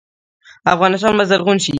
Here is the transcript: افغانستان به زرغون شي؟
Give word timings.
افغانستان 0.73 1.13
به 1.17 1.23
زرغون 1.29 1.57
شي؟ 1.63 1.69